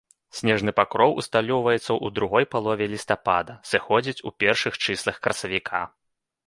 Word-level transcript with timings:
Снежны 0.37 0.71
пакроў 0.79 1.11
усталёўваецца 1.23 1.81
ў 1.81 2.07
другой 2.17 2.49
палове 2.55 2.85
лістапада, 2.97 3.59
сыходзіць 3.75 4.21
у 4.31 4.35
першых 4.47 4.83
чыслах 4.89 5.15
красавіка. 5.27 5.87